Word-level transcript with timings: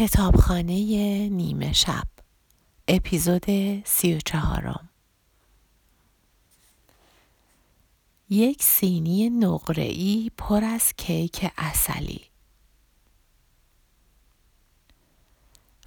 کتابخانه 0.00 1.28
نیمه 1.28 1.72
شب 1.72 2.06
اپیزود 2.88 3.44
سی 3.84 4.14
و 4.14 4.18
چهارم 4.18 4.88
یک 8.30 8.62
سینی 8.62 9.30
نقره‌ای 9.30 10.30
پر 10.36 10.64
از 10.64 10.92
کیک 10.96 11.50
اصلی 11.58 12.20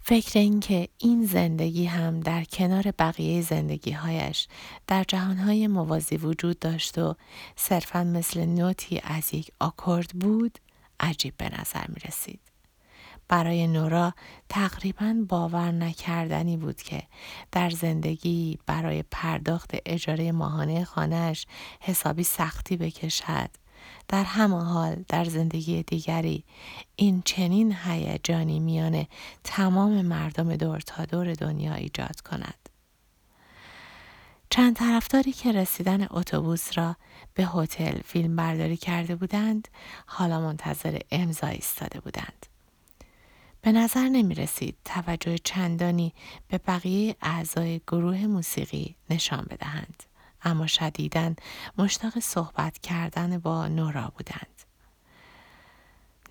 فکر 0.01 0.39
اینکه 0.39 0.89
این 0.97 1.25
زندگی 1.25 1.85
هم 1.85 2.19
در 2.19 2.43
کنار 2.43 2.83
بقیه 2.99 3.41
زندگی 3.41 3.91
هایش 3.91 4.47
در 4.87 5.03
جهانهای 5.03 5.67
موازی 5.67 6.17
وجود 6.17 6.59
داشت 6.59 6.97
و 6.97 7.15
صرفا 7.55 8.03
مثل 8.03 8.45
نوتی 8.45 9.01
از 9.03 9.33
یک 9.33 9.51
آکورد 9.59 10.09
بود 10.09 10.59
عجیب 10.99 11.33
به 11.37 11.59
نظر 11.59 11.85
می 11.87 11.99
رسید. 12.05 12.52
برای 13.27 13.67
نورا 13.67 14.13
تقریبا 14.49 15.15
باور 15.29 15.71
نکردنی 15.71 16.57
بود 16.57 16.81
که 16.81 17.03
در 17.51 17.69
زندگی 17.69 18.59
برای 18.65 19.03
پرداخت 19.11 19.71
اجاره 19.85 20.31
ماهانه 20.31 20.85
خانهش 20.85 21.45
حسابی 21.79 22.23
سختی 22.23 22.77
بکشد. 22.77 23.49
در 24.07 24.23
همان 24.23 24.65
حال 24.65 25.05
در 25.09 25.25
زندگی 25.25 25.83
دیگری 25.83 26.43
این 26.95 27.21
چنین 27.25 27.75
هیجانی 27.85 28.59
میان 28.59 29.05
تمام 29.43 30.01
مردم 30.01 30.55
دور 30.55 30.79
تا 30.79 31.05
دور 31.05 31.33
دنیا 31.33 31.73
ایجاد 31.73 32.21
کند. 32.21 32.69
چند 34.49 34.75
طرفداری 34.75 35.31
که 35.31 35.51
رسیدن 35.51 36.07
اتوبوس 36.11 36.77
را 36.77 36.95
به 37.33 37.45
هتل 37.45 38.01
فیلم 38.05 38.35
برداری 38.35 38.77
کرده 38.77 39.15
بودند 39.15 39.67
حالا 40.05 40.41
منتظر 40.41 40.99
امضا 41.11 41.47
ایستاده 41.47 41.99
بودند. 41.99 42.52
به 43.63 43.71
نظر 43.71 44.09
نمی 44.09 44.35
رسید 44.35 44.77
توجه 44.85 45.37
چندانی 45.37 46.13
به 46.47 46.57
بقیه 46.57 47.15
اعضای 47.21 47.81
گروه 47.87 48.17
موسیقی 48.17 48.95
نشان 49.09 49.47
بدهند. 49.49 50.03
اما 50.41 50.67
شدیدن 50.67 51.35
مشتاق 51.77 52.19
صحبت 52.19 52.77
کردن 52.77 53.37
با 53.37 53.67
نورا 53.67 54.11
بودند. 54.17 54.61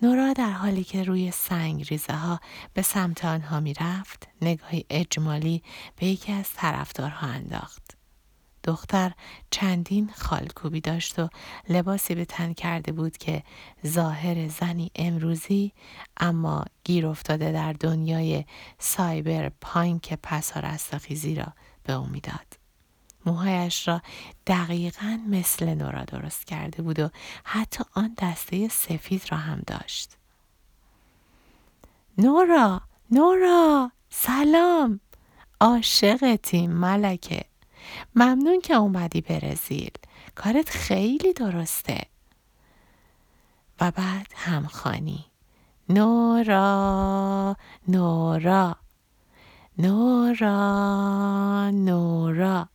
نورا 0.01 0.33
در 0.33 0.51
حالی 0.51 0.83
که 0.83 1.03
روی 1.03 1.31
سنگ 1.31 1.87
ریزه 1.89 2.13
ها 2.13 2.39
به 2.73 2.81
سمت 2.81 3.25
آنها 3.25 3.59
می 3.59 3.73
رفت 3.73 4.27
نگاهی 4.41 4.85
اجمالی 4.89 5.63
به 5.95 6.05
یکی 6.05 6.31
از 6.31 6.49
طرفدارها 6.53 7.27
انداخت. 7.27 7.97
دختر 8.63 9.11
چندین 9.51 10.09
خالکوبی 10.15 10.81
داشت 10.81 11.19
و 11.19 11.29
لباسی 11.69 12.15
به 12.15 12.25
تن 12.25 12.53
کرده 12.53 12.91
بود 12.91 13.17
که 13.17 13.43
ظاهر 13.87 14.47
زنی 14.47 14.91
امروزی 14.95 15.71
اما 16.17 16.65
گیر 16.83 17.07
افتاده 17.07 17.51
در 17.51 17.73
دنیای 17.73 18.45
سایبر 18.79 19.51
پانک 19.61 20.19
پسا 20.23 20.59
رستاخیزی 20.59 21.35
را 21.35 21.53
به 21.83 21.93
او 21.93 22.07
می‌داد. 22.07 22.63
موهایش 23.25 23.87
را 23.87 24.01
دقیقا 24.47 25.19
مثل 25.29 25.73
نورا 25.73 26.03
درست 26.03 26.47
کرده 26.47 26.81
بود 26.81 26.99
و 26.99 27.09
حتی 27.43 27.83
آن 27.93 28.15
دسته 28.17 28.67
سفید 28.67 29.21
را 29.31 29.37
هم 29.37 29.61
داشت. 29.67 30.17
نورا 32.17 32.81
نورا 33.11 33.91
سلام 34.09 34.99
عاشقتیم 35.61 36.71
ملکه 36.71 37.45
ممنون 38.15 38.61
که 38.61 38.73
اومدی 38.73 39.21
برزیل. 39.21 39.91
کارت 40.35 40.69
خیلی 40.69 41.33
درسته. 41.33 42.01
و 43.81 43.91
بعد 43.91 44.27
همخانی 44.35 45.25
نورا 45.89 47.55
نورا. 47.87 48.75
نورا 49.77 51.69
نورا. 51.69 52.69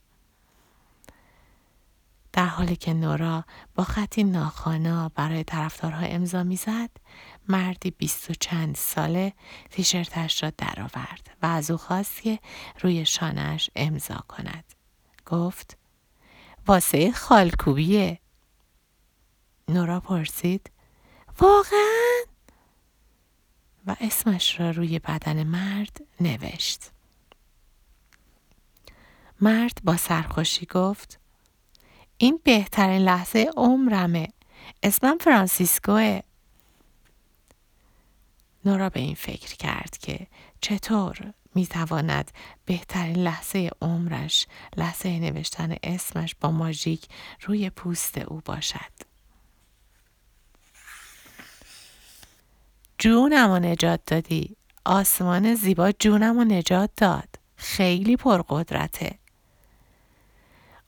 در 2.33 2.45
حالی 2.45 2.75
که 2.75 2.93
نورا 2.93 3.43
با 3.75 3.83
خطی 3.83 4.23
ناخانا 4.23 5.11
برای 5.15 5.43
طرفدارها 5.43 6.05
امضا 6.05 6.43
می‌زد 6.43 6.89
مردی 7.49 7.91
بیست 7.91 8.29
و 8.29 8.33
چند 8.33 8.75
ساله 8.75 9.33
تیشرتش 9.69 10.43
را 10.43 10.51
درآورد 10.57 11.29
و 11.41 11.45
از 11.45 11.71
او 11.71 11.77
خواست 11.77 12.21
که 12.21 12.39
روی 12.81 13.05
شانهش 13.05 13.69
امضا 13.75 14.23
کند. 14.27 14.78
گفت 15.31 15.77
واسه 16.67 17.11
خالکوبیه. 17.11 18.19
نورا 19.67 19.99
پرسید 19.99 20.71
واقعا؟ 21.39 22.23
و 23.87 23.95
اسمش 24.01 24.59
را 24.59 24.71
روی 24.71 24.99
بدن 24.99 25.43
مرد 25.43 25.97
نوشت. 26.21 26.91
مرد 29.41 29.81
با 29.83 29.97
سرخوشی 29.97 30.65
گفت 30.65 31.19
این 32.17 32.39
بهترین 32.43 33.01
لحظه 33.01 33.51
عمرمه. 33.57 34.27
اسمم 34.83 35.17
فرانسیسکوه. 35.17 36.19
نورا 38.65 38.89
به 38.89 38.99
این 38.99 39.15
فکر 39.15 39.55
کرد 39.55 39.97
که 39.97 40.27
چطور 40.61 41.33
می 41.55 41.67
تواند 41.67 42.31
بهترین 42.65 43.15
لحظه 43.15 43.69
عمرش 43.81 44.47
لحظه 44.77 45.19
نوشتن 45.19 45.75
اسمش 45.83 46.35
با 46.41 46.51
ماژیک 46.51 47.07
روی 47.41 47.69
پوست 47.69 48.17
او 48.17 48.41
باشد. 48.45 49.09
جونم 52.97 53.49
و 53.49 53.59
نجات 53.59 53.99
دادی. 54.05 54.55
آسمان 54.85 55.55
زیبا 55.55 55.91
جونم 55.91 56.37
و 56.37 56.43
نجات 56.43 56.89
داد. 56.97 57.29
خیلی 57.55 58.15
پرقدرته. 58.15 59.19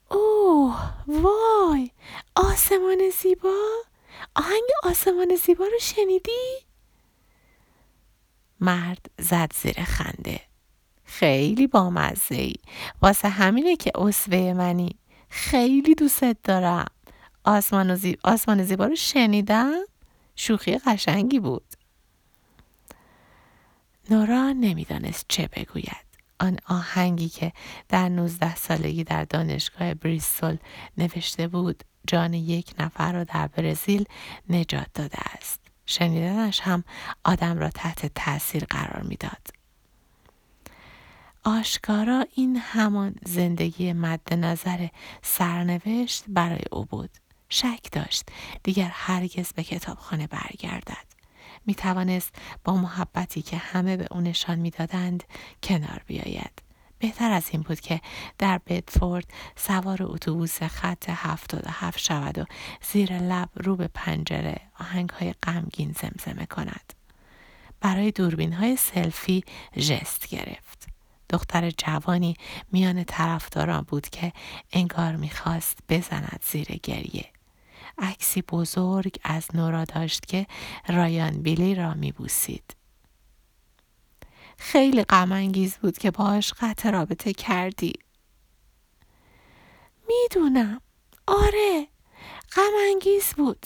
اوه 0.10 0.94
وای 1.08 1.92
آسمان 2.36 3.10
زیبا 3.22 3.58
آهنگ 4.36 4.70
آسمان 4.84 5.36
زیبا 5.46 5.66
رو 5.66 5.80
شنیدی؟ 5.80 6.58
مرد 8.60 9.06
زد 9.20 9.54
زیر 9.54 9.84
خنده 9.84 10.51
خیلی 11.12 11.68
بامزه 11.68 12.36
ای 12.36 12.54
واسه 13.02 13.30
همینه 13.30 13.76
که 13.76 13.92
اصوه 13.96 14.54
منی. 14.54 14.96
خیلی 15.30 15.96
دوستت 15.96 16.38
دارم. 16.44 16.86
آسمان, 17.44 17.96
زیب... 17.96 18.20
آسمان 18.24 18.64
زیبا 18.64 18.86
رو 18.86 18.96
شنیدم؟ 18.96 19.80
شوخی 20.36 20.78
قشنگی 20.78 21.40
بود. 21.40 21.74
نورا 24.10 24.52
نمی‌دانست 24.52 25.26
چه 25.28 25.50
بگوید. 25.56 26.06
آن 26.40 26.58
آهنگی 26.68 27.30
که 27.30 27.52
در 27.90 28.10
19 28.10 28.56
سالگی 28.56 29.04
در 29.04 29.26
دانشگاه 29.26 29.94
بریستول 29.94 30.58
نوشته 30.98 31.48
بود 31.48 31.84
جان 32.08 32.34
یک 32.34 32.74
نفر 32.80 33.14
را 33.14 33.24
در 33.24 33.48
برزیل 33.48 34.06
نجات 34.50 34.88
داده 34.94 35.18
است. 35.38 35.60
شنیدنش 35.86 36.60
هم 36.62 36.84
آدم 37.24 37.60
را 37.60 37.70
تحت 37.70 38.12
تاثیر 38.16 38.66
قرار 38.66 39.04
می‌داد. 39.04 39.61
آشکارا 41.44 42.26
این 42.36 42.58
همان 42.58 43.16
زندگی 43.26 43.94
مد 43.94 44.34
نظر 44.34 44.88
سرنوشت 45.22 46.24
برای 46.28 46.62
او 46.72 46.86
بود. 46.86 47.10
شک 47.50 47.92
داشت 47.92 48.24
دیگر 48.64 48.90
هرگز 48.94 49.54
به 49.54 49.64
کتابخانه 49.64 50.28
برگردد. 50.28 51.06
می 51.66 51.76
توانست 51.76 52.36
با 52.64 52.78
محبتی 52.78 53.42
که 53.42 53.58
همه 53.58 53.98
به 53.98 54.08
او 54.12 54.22
نشان 54.22 54.60
می‌دادند 54.60 55.24
کنار 55.64 56.02
بیاید. 56.08 56.62
بهتر 57.00 57.32
از 57.32 57.50
این 57.52 57.62
بود 57.62 57.80
که 57.80 58.02
در 58.38 58.62
بدفورد 58.68 59.26
سوار 59.56 59.98
اتوبوس 60.04 60.64
خط 60.64 61.10
هفتاد 61.10 61.68
و 61.68 61.72
هفت 61.72 62.00
شود 62.00 62.38
و 62.38 62.46
زیر 62.92 63.18
لب 63.18 63.50
رو 63.56 63.76
به 63.76 63.90
پنجره 63.94 64.58
آهنگ 64.80 65.10
های 65.10 65.34
غمگین 65.34 65.96
زمزمه 66.02 66.46
کند. 66.46 66.94
برای 67.80 68.12
دوربین 68.12 68.54
های 68.54 68.76
سلفی 68.76 69.44
ژست 69.78 70.28
گرفت. 70.28 71.01
دختر 71.32 71.70
جوانی 71.70 72.36
میان 72.72 73.04
طرفداران 73.04 73.82
بود 73.82 74.10
که 74.10 74.34
انگار 74.72 75.16
می‌خواست 75.16 75.78
بزند 75.90 76.44
زیر 76.52 76.68
گریه. 76.84 77.32
عکسی 77.98 78.42
بزرگ 78.42 79.16
از 79.24 79.46
نورا 79.54 79.86
داشت 79.86 80.26
که 80.26 80.48
رایان 80.88 81.42
بیلی 81.42 81.76
را 81.76 81.94
میبوسید. 81.94 82.76
خیلی 84.58 85.04
غم 85.04 85.52
بود 85.82 85.98
که 85.98 86.12
باش 86.12 86.54
قطع 86.54 86.90
رابطه 86.90 87.34
کردی. 87.34 87.94
می‌دونم. 90.08 90.82
آره. 91.28 91.88
غم 92.56 92.74
بود. 93.38 93.66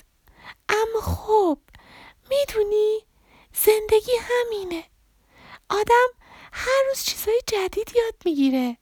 اما 0.69 1.01
خب 1.01 1.57
می‌دونی 2.29 2.99
زندگی 3.53 4.11
همینه. 4.21 4.83
آدم 5.69 6.24
هر 6.57 6.83
روز 6.89 7.03
چیزای 7.03 7.41
جدید 7.47 7.91
یاد 7.95 8.15
می‌گیره. 8.25 8.77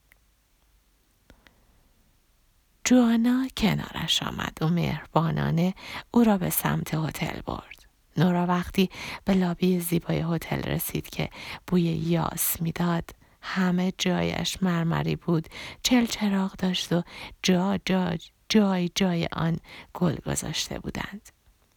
جوانا 2.84 3.48
کنارش 3.58 4.24
آمد. 4.24 4.58
و 4.62 4.68
مهربانانه 4.68 5.74
او 6.12 6.24
را 6.24 6.38
به 6.38 6.50
سمت 6.50 6.94
هتل 6.94 7.42
برد. 7.42 7.86
نورا 8.18 8.46
وقتی 8.46 8.90
به 9.26 9.34
لابی 9.34 9.80
زیبای 9.80 10.26
هتل 10.30 10.62
رسید 10.64 11.10
که 11.10 11.30
بوی 11.68 11.82
یاس 11.82 12.62
می‌داد 12.62 13.10
همه 13.42 13.94
جایش 13.98 14.64
مرمری 14.64 15.16
بود. 15.16 15.48
چل 15.84 16.06
چراغ 16.06 16.56
داشت 16.56 16.94
و 16.94 17.04
جا 17.44 17.80
جا 17.86 18.18
جای 18.50 18.90
جای 18.96 19.28
آن 19.32 19.60
گل 19.94 20.16
گذاشته 20.16 20.80
بودند. 20.80 21.30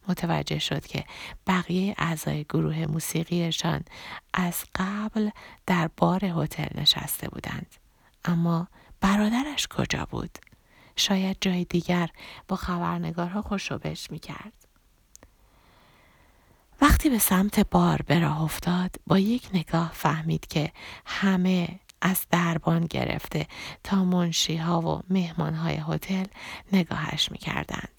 متوجه 0.07 0.59
شد 0.59 0.85
که 0.85 1.03
بقیه 1.47 1.95
اعضای 1.97 2.43
گروه 2.43 2.85
موسیقیشان 2.85 3.81
از 4.33 4.65
قبل 4.75 5.29
در 5.65 5.89
بار 5.97 6.25
هتل 6.25 6.81
نشسته 6.81 7.29
بودند 7.29 7.75
اما 8.25 8.67
برادرش 9.01 9.67
کجا 9.67 10.07
بود 10.11 10.37
شاید 10.95 11.37
جای 11.41 11.63
دیگر 11.63 12.09
با 12.47 12.55
خبرنگارها 12.55 13.41
خوشوبش 13.41 14.11
می 14.11 14.19
کرد. 14.19 14.53
وقتی 16.81 17.09
به 17.09 17.19
سمت 17.19 17.59
بار 17.59 18.01
به 18.01 18.19
راه 18.19 18.41
افتاد 18.41 18.95
با 19.07 19.19
یک 19.19 19.49
نگاه 19.53 19.91
فهمید 19.93 20.47
که 20.47 20.71
همه 21.05 21.79
از 22.01 22.25
دربان 22.31 22.85
گرفته 22.85 23.47
تا 23.83 24.05
منشی 24.05 24.57
ها 24.57 24.81
و 24.81 25.01
مهمان 25.09 25.53
های 25.53 25.81
هتل 25.87 26.25
نگاهش 26.73 27.31
می 27.31 27.37
کردند. 27.37 27.96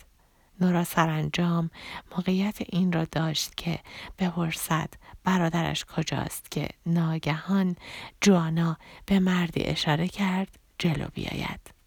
نورا 0.60 0.84
سرانجام 0.84 1.70
موقعیت 2.16 2.56
این 2.60 2.92
را 2.92 3.04
داشت 3.04 3.56
که 3.56 3.78
بپرسد 4.18 4.88
برادرش 5.24 5.84
کجاست 5.84 6.50
که 6.50 6.68
ناگهان 6.86 7.76
جوانا 8.20 8.76
به 9.06 9.18
مردی 9.18 9.62
اشاره 9.64 10.08
کرد 10.08 10.58
جلو 10.78 11.08
بیاید. 11.14 11.78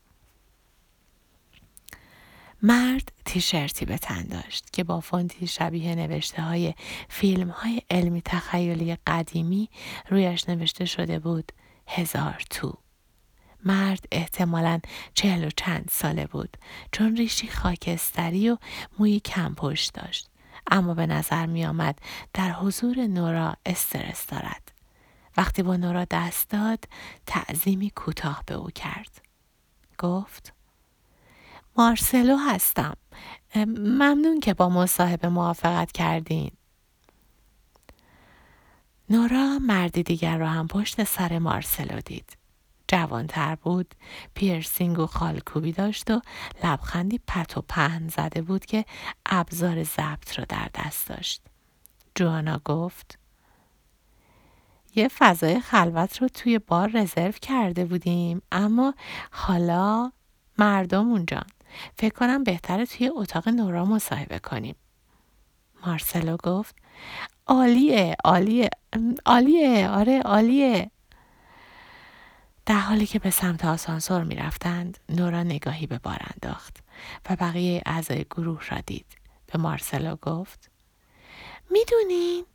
مرد 2.64 3.12
تیشرتی 3.26 3.86
به 3.86 3.98
تن 3.98 4.24
داشت 4.24 4.74
که 4.74 4.84
با 4.84 5.00
فونتی 5.00 5.48
شبیه 5.48 5.96
نوشته 5.96 6.42
های 6.42 6.74
فیلم 7.10 7.50
های 7.50 7.82
علمی 7.90 8.22
تخیلی 8.26 8.98
قدیمی 9.08 9.70
رویش 10.10 10.50
نوشته 10.50 10.86
شده 10.86 11.20
بود 11.20 11.52
هزار 11.88 12.44
تو. 12.50 12.81
مرد 13.66 14.06
احتمالا 14.12 14.80
چهل 15.14 15.46
و 15.46 15.50
چند 15.50 15.90
ساله 15.92 16.26
بود 16.26 16.58
چون 16.92 17.18
ریشی 17.18 17.48
خاکستری 17.48 18.50
و 18.50 18.58
موی 19.00 19.20
کم 19.20 19.56
پشت 19.56 19.94
داشت 19.94 20.32
اما 20.72 20.94
به 20.94 21.08
نظر 21.08 21.46
می 21.46 21.66
آمد 21.66 22.00
در 22.34 22.52
حضور 22.52 23.08
نورا 23.08 23.56
استرس 23.66 24.28
دارد. 24.28 24.72
وقتی 25.38 25.64
با 25.64 25.76
نورا 25.76 26.06
دست 26.06 26.50
داد 26.50 26.86
تعظیمی 27.26 27.90
کوتاه 27.96 28.44
به 28.46 28.54
او 28.54 28.70
کرد. 28.70 29.22
گفت 29.98 30.54
مارسلو 31.78 32.38
هستم. 32.38 32.98
ممنون 33.78 34.40
که 34.40 34.54
با 34.54 34.70
مصاحبه 34.70 35.30
موافقت 35.30 35.92
کردین. 35.92 36.52
نورا 39.10 39.60
مردی 39.60 40.04
دیگر 40.04 40.38
را 40.38 40.50
هم 40.50 40.68
پشت 40.68 41.04
سر 41.04 41.40
مارسلو 41.40 42.02
دید. 42.02 42.41
جوانتر 42.92 43.56
بود، 43.56 43.96
پیرسینگ 44.34 45.00
و 45.00 45.06
خالکوبی 45.06 45.72
داشت 45.72 46.12
و 46.12 46.22
لبخندی 46.64 47.20
پت 47.28 47.58
و 47.58 47.62
پهن 47.62 48.08
زده 48.08 48.42
بود 48.42 48.66
که 48.66 48.86
ابزار 49.26 49.84
ضبط 49.84 50.40
را 50.40 50.46
در 50.50 50.70
دست 50.76 51.08
داشت. 51.08 51.42
جوانا 52.16 52.62
گفت 52.66 53.20
یه 54.96 55.08
فضای 55.08 55.60
خلوت 55.60 56.22
رو 56.22 56.28
توی 56.28 56.60
بار 56.60 56.92
رزرو 56.94 57.32
کرده 57.32 57.86
بودیم 57.86 58.42
اما 58.52 58.94
حالا 59.32 60.12
مردم 60.58 61.10
اونجا 61.10 61.42
فکر 61.98 62.14
کنم 62.14 62.44
بهتره 62.44 62.86
توی 62.86 63.12
اتاق 63.16 63.50
نورا 63.50 63.86
مصاحبه 63.86 64.40
کنیم. 64.40 64.76
مارسلو 65.86 66.38
گفت 66.38 66.76
عالیه 67.48 68.16
عالیه 68.26 68.70
عالیه 69.26 69.90
آره 69.90 70.22
عالیه 70.22 70.92
در 72.72 72.80
حالی 72.80 73.06
که 73.06 73.20
به 73.20 73.30
سمت 73.30 73.66
آسانسور 73.66 74.24
می 74.24 74.36
رفتند 74.36 74.98
نورا 75.10 75.44
نگاهی 75.44 75.88
به 75.88 75.98
بار 75.98 76.20
انداخت 76.34 76.78
و 77.30 77.36
بقیه 77.36 77.82
اعضای 77.86 78.24
گروه 78.24 78.68
را 78.70 78.78
دید. 78.86 79.06
به 79.48 79.60
مارسلو 79.60 80.16
گفت 80.16 80.70
می‌دونین 81.70 82.46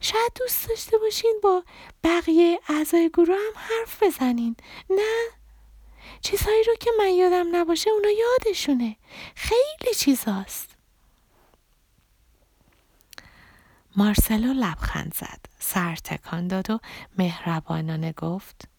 شاید 0.00 0.32
دوست 0.34 0.68
داشته 0.68 0.98
باشین 0.98 1.40
با 1.42 1.64
بقیه 2.04 2.60
اعضای 2.68 3.10
گروه 3.14 3.36
هم 3.36 3.52
حرف 3.56 4.02
بزنین 4.02 4.56
نه؟ 4.90 5.26
چیزهایی 6.20 6.64
رو 6.64 6.74
که 6.74 6.90
من 6.98 7.08
یادم 7.08 7.56
نباشه 7.56 7.90
اونا 7.90 8.08
یادشونه. 8.10 8.96
خیلی 9.34 9.94
چیزاست. 9.96 10.76
مارسلو 13.96 14.52
لبخند 14.52 15.14
زد 15.14 15.40
سر 15.58 15.96
تکان 15.96 16.48
داد 16.48 16.70
و 16.70 16.78
مهربانانه 17.18 18.12
گفت 18.12 18.75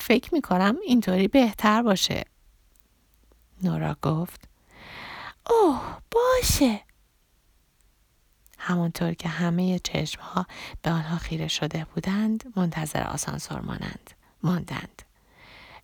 فکر 0.00 0.34
می‌کنم 0.34 0.76
اینطوری 0.86 1.28
بهتر 1.28 1.82
باشه. 1.82 2.24
نورا 3.62 3.96
گفت 4.02 4.48
اوه 5.50 5.98
باشه. 6.10 6.80
همانطور 8.58 9.14
که 9.14 9.28
همه 9.28 9.78
چشمها 9.78 10.46
به 10.82 10.90
آنها 10.90 11.18
خیره 11.18 11.48
شده 11.48 11.86
بودند 11.94 12.52
منتظر 12.56 13.02
آسانسور 13.02 13.60
مانند 13.60 14.10
ماندند. 14.42 15.02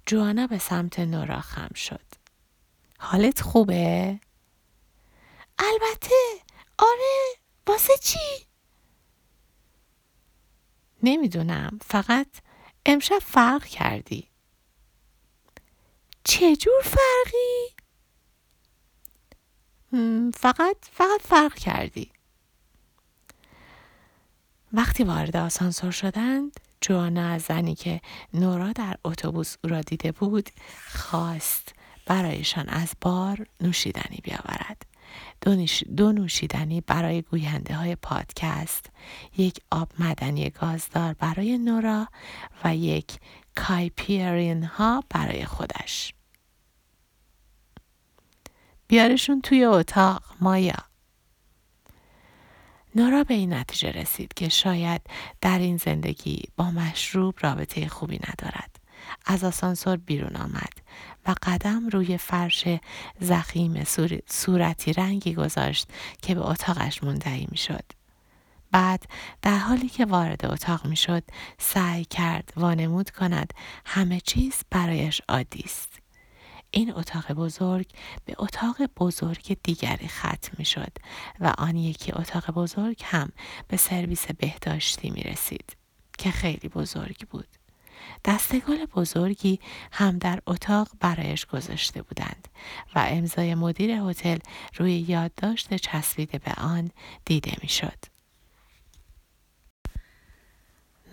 جوانا 0.06 0.46
به 0.46 0.58
سمت 0.58 1.00
نورا 1.00 1.40
خم 1.40 1.74
شد. 1.74 2.04
حالت 2.98 3.40
خوبه؟ 3.40 4.20
البته. 5.58 6.14
آره. 6.78 7.34
واسه 7.66 7.92
چی؟ 8.02 8.46
نمی‌دونم. 11.02 11.78
فقط 11.82 12.26
امشب 12.88 13.18
فرق 13.18 13.64
کردی. 13.64 14.28
چجور 16.24 16.82
فرقی؟ 16.82 17.76
فقط 20.34 20.76
فقط 20.92 21.20
فرق 21.22 21.54
کردی. 21.54 22.12
وقتی 24.72 25.04
وارد 25.04 25.36
آسانسور 25.36 25.90
شدند 25.90 26.60
جوانا 26.80 27.28
از 27.28 27.42
زنی 27.42 27.74
که 27.74 28.00
نورا 28.34 28.72
در 28.72 28.96
اتوبوس 29.04 29.56
او 29.64 29.70
را 29.70 29.80
دیده 29.80 30.12
بود 30.12 30.50
خواست 30.94 31.74
برایشان 32.06 32.68
از 32.68 32.92
بار 33.00 33.46
نوشیدنی 33.60 34.20
بیاورد. 34.22 34.82
دو 35.96 36.12
نوشیدنی 36.12 36.80
برای 36.80 37.22
گوینده 37.22 37.74
های 37.74 37.96
پادکست 37.96 38.90
یک 39.36 39.60
آب 39.70 39.92
مدنی 39.98 40.50
گازدار 40.50 41.12
برای 41.12 41.58
نورا 41.58 42.08
و 42.64 42.76
یک 42.76 43.18
کایپیرین 43.56 44.64
ها 44.64 45.04
برای 45.10 45.44
خودش. 45.44 46.14
بیارشون 48.88 49.40
توی 49.40 49.64
اتاق 49.64 50.22
مایا. 50.40 50.76
نورا 52.94 53.24
به 53.24 53.34
این 53.34 53.52
نتیجه 53.52 53.90
رسید 53.90 54.34
که 54.34 54.48
شاید 54.48 55.00
در 55.40 55.58
این 55.58 55.76
زندگی 55.76 56.42
با 56.56 56.70
مشروب 56.70 57.34
رابطه 57.42 57.88
خوبی 57.88 58.20
ندارد. 58.28 58.76
از 59.26 59.44
آسانسور 59.44 59.96
بیرون 59.96 60.36
آمد. 60.36 60.72
و 61.26 61.34
قدم 61.42 61.88
روی 61.88 62.18
فرش 62.18 62.64
زخیم 63.20 63.84
صورتی 64.28 64.92
رنگی 64.92 65.34
گذاشت 65.34 65.88
که 66.22 66.34
به 66.34 66.40
اتاقش 66.40 67.02
منتهی 67.02 67.46
می 67.50 67.56
شد. 67.56 67.84
بعد 68.70 69.04
در 69.42 69.58
حالی 69.58 69.88
که 69.88 70.04
وارد 70.04 70.46
اتاق 70.46 70.86
می 70.86 70.96
شد 70.96 71.22
سعی 71.58 72.04
کرد 72.04 72.52
وانمود 72.56 73.10
کند 73.10 73.54
همه 73.84 74.20
چیز 74.20 74.54
برایش 74.70 75.22
عادی 75.28 75.62
است. 75.64 75.92
این 76.70 76.94
اتاق 76.94 77.32
بزرگ 77.32 77.86
به 78.24 78.34
اتاق 78.38 78.76
بزرگ 78.96 79.56
دیگری 79.62 80.08
ختم 80.08 80.52
می 80.58 80.64
شد 80.64 80.92
و 81.40 81.52
آن 81.58 81.76
یکی 81.76 82.12
اتاق 82.12 82.50
بزرگ 82.50 83.02
هم 83.04 83.32
به 83.68 83.76
سرویس 83.76 84.26
بهداشتی 84.26 85.10
می 85.10 85.22
رسید 85.22 85.76
که 86.18 86.30
خیلی 86.30 86.68
بزرگ 86.68 87.26
بود. 87.30 87.48
دستگال 88.24 88.86
بزرگی 88.86 89.60
هم 89.92 90.18
در 90.18 90.40
اتاق 90.46 90.88
برایش 91.00 91.46
گذاشته 91.46 92.02
بودند 92.02 92.48
و 92.94 93.06
امضای 93.08 93.54
مدیر 93.54 93.90
هتل 93.90 94.38
روی 94.76 94.92
یادداشت 94.92 95.74
چسبیده 95.74 96.38
به 96.38 96.52
آن 96.56 96.90
دیده 97.24 97.52
می‌شد. 97.62 97.98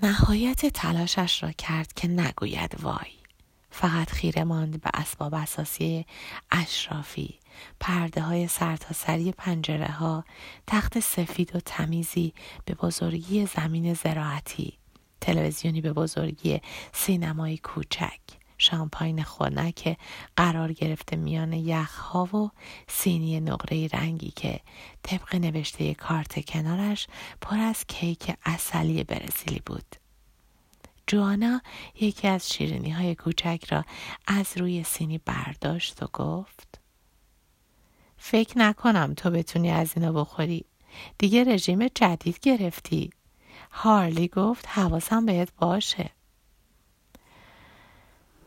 نهایت 0.04 0.66
تلاشش 0.66 1.44
را 1.44 1.52
کرد 1.52 1.94
که 1.94 2.08
نگوید 2.08 2.76
وای. 2.82 3.12
فقط 3.72 4.10
خیره 4.10 4.44
ماند 4.44 4.82
به 4.82 4.90
اسباب 4.94 5.34
اساسی 5.34 6.06
اشرافی 6.52 7.40
پرده 7.80 8.22
های 8.22 8.48
سرتاسری 8.48 9.32
پنجره 9.32 9.92
ها 9.92 10.24
تخت 10.68 11.00
سفید 11.00 11.56
و 11.56 11.60
تمیزی 11.60 12.34
به 12.66 12.74
بزرگی 12.74 13.46
زمین 13.46 13.94
زراعتی 13.94 14.78
تلویزیونی 15.24 15.82
به 15.82 15.94
بزرگی 15.94 16.62
سینمای 16.94 17.58
کوچک 17.58 18.20
شامپاین 18.58 19.24
خنک 19.24 19.98
قرار 20.36 20.74
گرفته 20.74 21.16
میان 21.16 21.54
یخها 21.54 22.26
و 22.38 22.52
سینی 22.88 23.40
نقره 23.40 23.88
رنگی 23.88 24.32
که 24.32 24.60
طبق 25.04 25.36
نوشته 25.36 25.94
کارت 25.94 26.46
کنارش 26.46 27.08
پر 27.42 27.58
از 27.58 27.86
کیک 27.88 28.34
اصلی 28.46 29.04
برزیلی 29.04 29.62
بود. 29.66 29.96
جوانا 31.08 31.62
یکی 32.02 32.28
از 32.28 32.50
شیرینی 32.54 32.90
های 32.90 33.16
کوچک 33.16 33.66
را 33.70 33.86
از 34.28 34.58
روی 34.58 34.84
سینی 34.84 35.18
برداشت 35.18 36.04
و 36.04 36.08
گفت 36.14 36.80
فکر 38.18 38.58
نکنم 38.58 39.14
تو 39.14 39.30
بتونی 39.30 39.72
از 39.72 39.92
اینا 39.96 40.12
بخوری. 40.12 40.66
دیگه 41.18 41.44
رژیم 41.44 41.88
جدید 41.88 42.40
گرفتی. 42.40 43.10
هارلی 43.74 44.28
گفت 44.28 44.68
حواسم 44.68 45.26
بهت 45.26 45.50
باشه. 45.58 46.10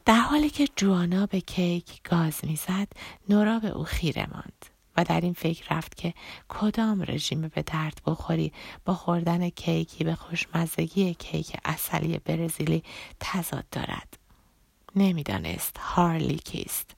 در 0.04 0.20
حالی 0.20 0.50
که 0.50 0.68
جوانا 0.76 1.26
به 1.26 1.40
کیک 1.40 2.02
گاز 2.02 2.40
می‌زد 2.42 2.88
نورا 3.28 3.58
به 3.58 3.68
او 3.68 3.84
خیره 3.84 4.26
ماند 4.32 4.66
و 4.96 5.04
در 5.04 5.20
این 5.20 5.32
فکر 5.32 5.76
رفت 5.76 5.96
که 5.96 6.14
کدام 6.48 7.02
رژیم 7.08 7.48
به 7.48 7.62
درد 7.62 8.00
بخوری 8.06 8.52
با 8.84 8.94
خوردن 8.94 9.48
کیکی 9.48 10.04
به 10.04 10.14
خوشمزگی 10.14 11.14
کیک 11.14 11.56
اصلی 11.64 12.18
برزیلی 12.18 12.82
تضاد 13.20 13.64
دارد 13.72 14.18
نمی‌دانست 14.96 15.78
هارلی 15.78 16.38
کیست 16.38 16.90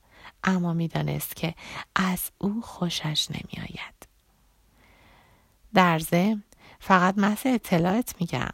اما 0.45 0.73
می‌دانست 0.73 1.37
که 1.37 1.55
از 1.95 2.31
او 2.39 2.63
خوشش 2.63 3.29
نمیآید 3.31 4.09
در 5.75 5.99
ضمن 5.99 6.43
فقط 6.81 7.19
محض 7.19 7.41
اطلاعت 7.45 8.15
میگم. 8.21 8.49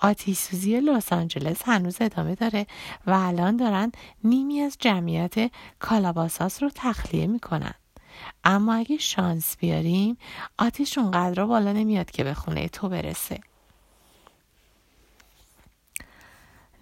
آتیش 0.00 0.38
سوزی 0.38 0.80
لس 0.80 1.12
آنجلس 1.12 1.62
هنوز 1.64 1.96
ادامه 2.00 2.34
داره 2.34 2.66
و 3.06 3.10
الان 3.10 3.56
دارن 3.56 3.92
نیمی 4.24 4.60
از 4.60 4.76
جمعیت 4.80 5.34
کالاباساس 5.78 6.62
رو 6.62 6.70
تخلیه 6.74 7.26
می‌کنن. 7.26 7.74
اما 8.44 8.74
اگه 8.74 8.96
شانس 8.96 9.56
بیاریم 9.56 10.16
آتیش 10.58 10.98
اونقدر 10.98 11.44
بالا 11.44 11.72
نمیاد 11.72 12.10
که 12.10 12.24
به 12.24 12.34
خونه 12.34 12.68
تو 12.68 12.88
برسه. 12.88 13.40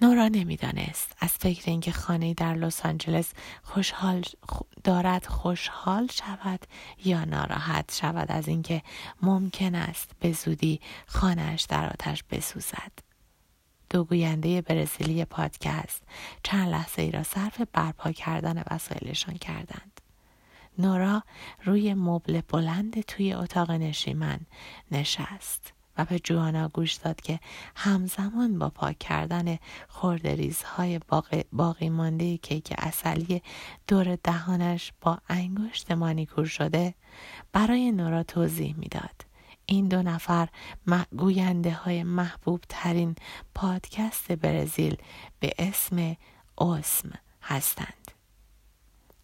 نورا 0.05 0.29
نمی‌دانست. 0.29 1.17
از 1.21 1.31
فکر 1.31 1.71
اینکه 1.71 1.93
خانه 1.93 2.35
در 2.35 2.55
لس 2.55 2.87
آنجلس 2.87 3.33
خوشحال 3.63 4.25
دارد 4.85 5.27
خوشحال 5.27 6.07
شود 6.07 6.61
یا 7.05 7.25
ناراحت 7.25 7.95
شود 8.01 8.33
از 8.33 8.49
اینکه 8.49 8.83
ممکن 9.23 9.75
است 9.75 10.11
به 10.21 10.33
زودی 10.33 10.81
خانهاش 11.07 11.63
در 11.63 11.89
آتش 11.89 12.25
بسوزد. 12.31 12.93
دو 13.91 14.05
گوینده 14.05 14.63
برزیلی 14.63 15.25
پادکست 15.25 16.03
چند 16.43 16.69
لحظه 16.69 17.03
ای 17.03 17.11
را 17.11 17.23
صرف 17.23 17.61
برپا 17.73 18.13
کردن 18.13 18.63
وسایلشان 18.71 19.35
کردند. 19.35 20.01
نورا 20.79 21.23
روی 21.65 21.95
مبل 21.95 22.41
بلند 22.41 23.01
توی 23.01 23.33
اتاق 23.33 23.71
نشیمن 23.71 24.41
نشست. 24.91 25.74
و 25.99 26.05
به 26.05 26.19
جوانا 26.19 26.69
گوش 26.69 26.93
داد 26.93 27.21
که 27.21 27.41
همزمان 27.77 28.59
با 28.59 28.69
پاک 28.69 28.99
کردن 28.99 29.59
خوردریزهای 29.89 30.99
باقی, 30.99 31.45
باقی 31.53 31.89
مانده 31.89 32.37
کیک 32.37 32.75
اصلی 32.79 33.43
دور 33.89 34.17
دهانش 34.17 34.93
با 35.01 35.19
انگشت 35.29 35.91
مانیکور 35.91 36.45
شده 36.45 36.95
برای 37.53 37.93
نورا 37.93 38.23
توضیح 38.23 38.75
می‌داد. 38.79 39.25
این 39.67 39.89
دو 39.89 40.03
نفر 40.03 40.49
گوینده 41.17 41.73
های 41.73 42.03
محبوب 42.03 42.61
ترین 42.69 43.17
پادکست 43.55 44.33
برزیل 44.33 44.97
به 45.41 45.53
اسم 45.59 46.17
اوسم 46.59 47.11
هستند. 47.43 48.11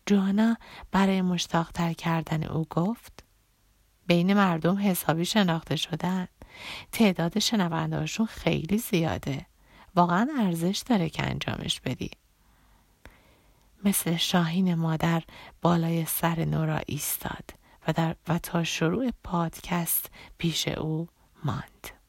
جوانا 0.07 0.57
برای 0.93 1.23
مشتاقتر 1.23 1.93
کردن 1.93 2.45
او 2.45 2.67
گفت 2.71 3.25
بین 4.07 4.35
مردم 4.35 4.79
حسابی 4.79 5.25
شناخته 5.25 5.77
شدن 5.77 6.29
تعداد 6.93 7.39
شنوندهاشون 7.39 8.27
خیلی 8.27 8.79
زیاده. 8.79 9.47
واقعا 9.95 10.29
ارزش 10.39 10.83
داره 10.87 11.09
که 11.09 11.23
انجامش 11.23 11.81
بدی. 11.81 12.11
مثل 13.85 14.17
شاهین 14.17 14.75
مادر 14.75 15.23
بالای 15.63 16.05
سر 16.05 16.45
نورا 16.45 16.81
ایستاد 16.87 17.51
و, 17.89 17.93
در 17.93 18.17
و 18.29 18.39
تا 18.39 18.65
شروع 18.65 19.11
پادکست 19.25 20.11
پیش 20.39 20.69
او 20.69 21.09
ماند. 21.45 22.00